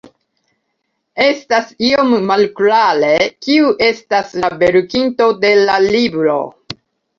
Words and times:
Estas 1.25 1.67
iom 1.89 2.15
malklare, 2.31 3.13
kiu 3.47 3.69
estas 3.91 4.35
la 4.41 4.51
verkinto 4.65 5.31
de 5.47 5.55
la 5.71 5.79
libro. 5.89 6.43